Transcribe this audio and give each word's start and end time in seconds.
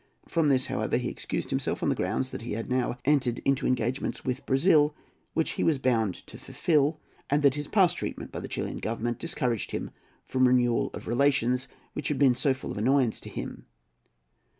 From 0.27 0.47
this, 0.47 0.65
however, 0.65 0.97
he 0.97 1.09
excused 1.09 1.51
himself, 1.51 1.83
on 1.83 1.89
the 1.89 1.93
grounds 1.93 2.31
that 2.31 2.41
he 2.41 2.53
had 2.53 2.71
now 2.71 2.97
entered 3.05 3.37
into 3.45 3.67
engagements 3.67 4.25
with 4.25 4.43
Brazil 4.47 4.95
which 5.35 5.51
he 5.51 5.63
was 5.63 5.77
bound 5.77 6.25
to 6.25 6.39
fulfil, 6.39 6.99
and 7.29 7.43
that 7.43 7.53
his 7.53 7.67
past 7.67 7.97
treatment 7.97 8.31
by 8.31 8.39
the 8.39 8.47
Chilian 8.47 8.79
Government 8.79 9.19
discouraged 9.19 9.69
him 9.69 9.91
from 10.25 10.47
renewal 10.47 10.89
of 10.95 11.07
relations 11.07 11.67
which 11.93 12.07
had 12.07 12.17
been 12.17 12.33
so 12.33 12.51
full 12.51 12.71
of 12.71 12.79
annoyance 12.79 13.19
to 13.19 13.29
him. 13.29 13.67